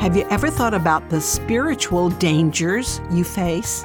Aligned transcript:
Have 0.00 0.16
you 0.16 0.26
ever 0.30 0.48
thought 0.48 0.72
about 0.72 1.10
the 1.10 1.20
spiritual 1.20 2.08
dangers 2.08 3.02
you 3.10 3.22
face? 3.22 3.84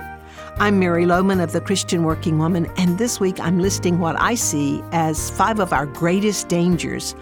I'm 0.56 0.80
Mary 0.80 1.06
Lowman 1.06 1.42
of 1.42 1.52
the 1.52 1.60
Christian 1.60 2.04
Working 2.04 2.40
Woman, 2.40 2.72
and 2.78 2.98
this 2.98 3.20
week 3.20 3.38
I'm 3.42 3.60
listing 3.60 4.00
what 4.00 4.18
I 4.18 4.36
see 4.36 4.82
as 4.94 5.30
five 5.32 5.60
of 5.60 5.74
our 5.74 5.86
greatest 5.86 6.48
dangers. 6.48 7.16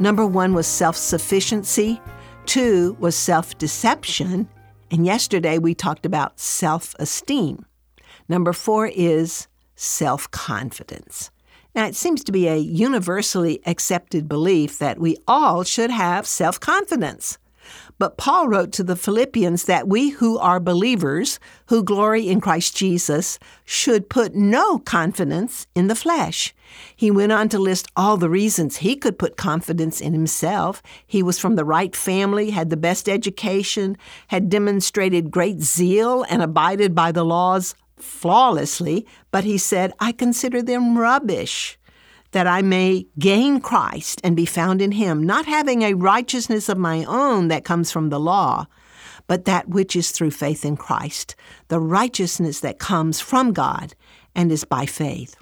Number 0.00 0.26
one 0.26 0.54
was 0.54 0.66
self 0.66 0.96
sufficiency, 0.96 2.00
two 2.44 2.96
was 2.98 3.14
self 3.14 3.56
deception, 3.58 4.48
and 4.90 5.06
yesterday 5.06 5.58
we 5.58 5.72
talked 5.72 6.04
about 6.04 6.40
self 6.40 6.96
esteem. 6.98 7.64
Number 8.28 8.52
four 8.52 8.88
is 8.88 9.46
self 9.76 10.28
confidence. 10.32 11.30
Now, 11.76 11.86
it 11.86 11.94
seems 11.94 12.24
to 12.24 12.32
be 12.32 12.48
a 12.48 12.56
universally 12.56 13.60
accepted 13.66 14.28
belief 14.28 14.80
that 14.80 14.98
we 14.98 15.16
all 15.28 15.62
should 15.62 15.92
have 15.92 16.26
self 16.26 16.58
confidence. 16.58 17.38
But 17.98 18.16
Paul 18.16 18.48
wrote 18.48 18.72
to 18.72 18.82
the 18.82 18.96
Philippians 18.96 19.64
that 19.64 19.88
we 19.88 20.10
who 20.10 20.38
are 20.38 20.60
believers, 20.60 21.38
who 21.66 21.82
glory 21.82 22.28
in 22.28 22.40
Christ 22.40 22.76
Jesus, 22.76 23.38
should 23.64 24.08
put 24.08 24.34
no 24.34 24.78
confidence 24.78 25.66
in 25.74 25.88
the 25.88 25.94
flesh. 25.94 26.54
He 26.96 27.10
went 27.10 27.32
on 27.32 27.48
to 27.50 27.58
list 27.58 27.88
all 27.96 28.16
the 28.16 28.30
reasons 28.30 28.78
he 28.78 28.96
could 28.96 29.18
put 29.18 29.36
confidence 29.36 30.00
in 30.00 30.12
himself. 30.12 30.82
He 31.06 31.22
was 31.22 31.38
from 31.38 31.56
the 31.56 31.64
right 31.64 31.94
family, 31.94 32.50
had 32.50 32.70
the 32.70 32.76
best 32.76 33.08
education, 33.08 33.96
had 34.28 34.48
demonstrated 34.48 35.30
great 35.30 35.60
zeal, 35.60 36.24
and 36.28 36.42
abided 36.42 36.94
by 36.94 37.12
the 37.12 37.24
laws 37.24 37.74
flawlessly, 38.02 39.06
but 39.30 39.44
he 39.44 39.56
said, 39.56 39.92
I 40.00 40.12
consider 40.12 40.60
them 40.60 40.98
rubbish, 40.98 41.78
that 42.32 42.46
I 42.46 42.62
may 42.62 43.06
gain 43.18 43.60
Christ 43.60 44.20
and 44.24 44.34
be 44.34 44.46
found 44.46 44.82
in 44.82 44.92
him, 44.92 45.22
not 45.22 45.46
having 45.46 45.82
a 45.82 45.94
righteousness 45.94 46.68
of 46.68 46.78
my 46.78 47.04
own 47.04 47.48
that 47.48 47.64
comes 47.64 47.92
from 47.92 48.08
the 48.08 48.20
law, 48.20 48.66
but 49.26 49.44
that 49.44 49.68
which 49.68 49.94
is 49.94 50.10
through 50.10 50.32
faith 50.32 50.64
in 50.64 50.76
Christ, 50.76 51.36
the 51.68 51.80
righteousness 51.80 52.60
that 52.60 52.78
comes 52.78 53.20
from 53.20 53.52
God 53.52 53.94
and 54.34 54.50
is 54.50 54.64
by 54.64 54.86
faith. 54.86 55.36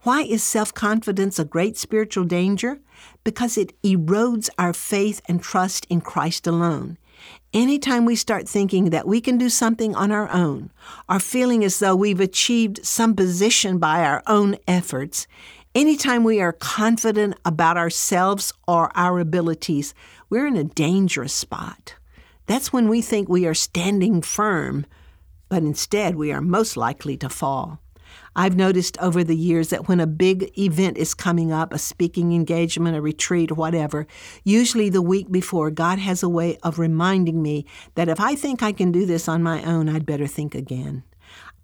Why 0.00 0.22
is 0.22 0.42
self 0.42 0.74
confidence 0.74 1.38
a 1.38 1.44
great 1.44 1.78
spiritual 1.78 2.24
danger? 2.24 2.80
Because 3.22 3.56
it 3.56 3.80
erodes 3.82 4.50
our 4.58 4.74
faith 4.74 5.22
and 5.28 5.42
trust 5.42 5.86
in 5.88 6.00
Christ 6.02 6.46
alone. 6.46 6.98
Anytime 7.52 8.04
we 8.04 8.16
start 8.16 8.48
thinking 8.48 8.90
that 8.90 9.06
we 9.06 9.20
can 9.20 9.38
do 9.38 9.48
something 9.48 9.94
on 9.94 10.10
our 10.10 10.28
own, 10.32 10.72
or 11.08 11.20
feeling 11.20 11.62
as 11.62 11.78
though 11.78 11.94
we've 11.94 12.20
achieved 12.20 12.84
some 12.84 13.14
position 13.14 13.78
by 13.78 14.04
our 14.04 14.22
own 14.26 14.56
efforts, 14.66 15.26
anytime 15.74 16.24
we 16.24 16.40
are 16.40 16.52
confident 16.52 17.38
about 17.44 17.76
ourselves 17.76 18.52
or 18.66 18.90
our 18.96 19.20
abilities, 19.20 19.94
we're 20.28 20.46
in 20.46 20.56
a 20.56 20.64
dangerous 20.64 21.32
spot. 21.32 21.94
That's 22.46 22.72
when 22.72 22.88
we 22.88 23.00
think 23.00 23.28
we 23.28 23.46
are 23.46 23.54
standing 23.54 24.20
firm, 24.20 24.84
but 25.48 25.62
instead 25.62 26.16
we 26.16 26.32
are 26.32 26.40
most 26.40 26.76
likely 26.76 27.16
to 27.18 27.28
fall. 27.28 27.80
I've 28.36 28.56
noticed 28.56 28.98
over 28.98 29.22
the 29.22 29.36
years 29.36 29.68
that 29.70 29.88
when 29.88 30.00
a 30.00 30.06
big 30.06 30.56
event 30.58 30.98
is 30.98 31.14
coming 31.14 31.52
up, 31.52 31.72
a 31.72 31.78
speaking 31.78 32.32
engagement, 32.32 32.96
a 32.96 33.00
retreat, 33.00 33.52
whatever, 33.52 34.06
usually 34.42 34.88
the 34.88 35.02
week 35.02 35.30
before, 35.30 35.70
God 35.70 35.98
has 35.98 36.22
a 36.22 36.28
way 36.28 36.58
of 36.62 36.78
reminding 36.78 37.42
me 37.42 37.66
that 37.94 38.08
if 38.08 38.20
I 38.20 38.34
think 38.34 38.62
I 38.62 38.72
can 38.72 38.92
do 38.92 39.06
this 39.06 39.28
on 39.28 39.42
my 39.42 39.62
own, 39.64 39.88
I'd 39.88 40.06
better 40.06 40.26
think 40.26 40.54
again. 40.54 41.04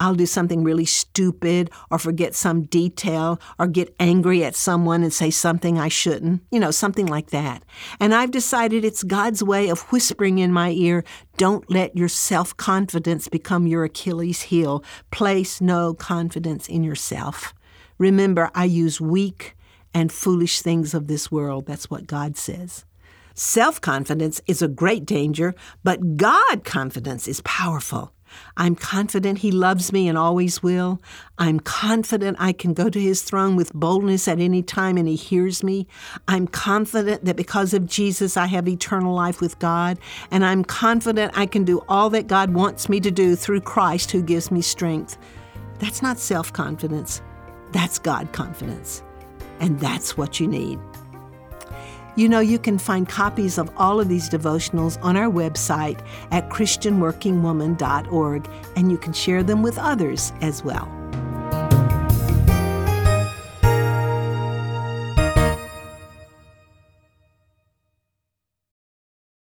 I'll 0.00 0.14
do 0.14 0.26
something 0.26 0.64
really 0.64 0.86
stupid 0.86 1.70
or 1.90 1.98
forget 1.98 2.34
some 2.34 2.62
detail 2.62 3.38
or 3.58 3.66
get 3.66 3.94
angry 4.00 4.42
at 4.42 4.56
someone 4.56 5.02
and 5.02 5.12
say 5.12 5.30
something 5.30 5.78
I 5.78 5.88
shouldn't, 5.88 6.42
you 6.50 6.58
know, 6.58 6.70
something 6.70 7.06
like 7.06 7.30
that. 7.30 7.62
And 8.00 8.14
I've 8.14 8.30
decided 8.30 8.84
it's 8.84 9.02
God's 9.02 9.42
way 9.42 9.68
of 9.68 9.82
whispering 9.92 10.38
in 10.38 10.52
my 10.52 10.70
ear 10.70 11.04
don't 11.36 11.70
let 11.70 11.96
your 11.96 12.08
self 12.08 12.56
confidence 12.56 13.28
become 13.28 13.66
your 13.66 13.84
Achilles 13.84 14.42
heel. 14.42 14.84
Place 15.10 15.60
no 15.60 15.94
confidence 15.94 16.68
in 16.68 16.82
yourself. 16.82 17.54
Remember, 17.98 18.50
I 18.54 18.64
use 18.64 19.00
weak 19.00 19.56
and 19.92 20.12
foolish 20.12 20.60
things 20.60 20.94
of 20.94 21.06
this 21.06 21.30
world. 21.30 21.66
That's 21.66 21.90
what 21.90 22.06
God 22.06 22.36
says. 22.36 22.84
Self 23.34 23.80
confidence 23.80 24.40
is 24.46 24.60
a 24.60 24.68
great 24.68 25.06
danger, 25.06 25.54
but 25.82 26.16
God 26.16 26.64
confidence 26.64 27.26
is 27.28 27.40
powerful. 27.42 28.12
I'm 28.56 28.74
confident 28.74 29.38
He 29.38 29.50
loves 29.50 29.92
me 29.92 30.08
and 30.08 30.16
always 30.16 30.62
will. 30.62 31.00
I'm 31.38 31.60
confident 31.60 32.36
I 32.40 32.52
can 32.52 32.74
go 32.74 32.88
to 32.88 33.00
His 33.00 33.22
throne 33.22 33.56
with 33.56 33.72
boldness 33.72 34.28
at 34.28 34.40
any 34.40 34.62
time 34.62 34.96
and 34.96 35.08
He 35.08 35.16
hears 35.16 35.62
me. 35.62 35.86
I'm 36.28 36.46
confident 36.46 37.24
that 37.24 37.36
because 37.36 37.74
of 37.74 37.86
Jesus, 37.86 38.36
I 38.36 38.46
have 38.46 38.68
eternal 38.68 39.14
life 39.14 39.40
with 39.40 39.58
God. 39.58 39.98
And 40.30 40.44
I'm 40.44 40.64
confident 40.64 41.32
I 41.36 41.46
can 41.46 41.64
do 41.64 41.82
all 41.88 42.10
that 42.10 42.26
God 42.26 42.54
wants 42.54 42.88
me 42.88 43.00
to 43.00 43.10
do 43.10 43.36
through 43.36 43.62
Christ 43.62 44.10
who 44.10 44.22
gives 44.22 44.50
me 44.50 44.62
strength. 44.62 45.18
That's 45.78 46.02
not 46.02 46.18
self 46.18 46.52
confidence, 46.52 47.22
that's 47.72 47.98
God 47.98 48.32
confidence. 48.32 49.02
And 49.60 49.78
that's 49.78 50.16
what 50.16 50.40
you 50.40 50.48
need. 50.48 50.78
You 52.16 52.28
know, 52.28 52.40
you 52.40 52.58
can 52.58 52.78
find 52.78 53.08
copies 53.08 53.56
of 53.58 53.70
all 53.76 54.00
of 54.00 54.08
these 54.08 54.28
devotionals 54.28 54.98
on 55.02 55.16
our 55.16 55.30
website 55.30 56.00
at 56.30 56.48
ChristianWorkingWoman.org, 56.50 58.48
and 58.76 58.90
you 58.90 58.98
can 58.98 59.12
share 59.12 59.42
them 59.42 59.62
with 59.62 59.78
others 59.78 60.32
as 60.40 60.64
well. 60.64 60.99